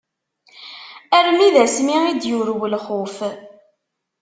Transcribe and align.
Armi 1.17 1.49
d 1.53 1.55
asmi 1.63 1.97
d-yurew 2.21 2.61
lxuf. 2.73 3.17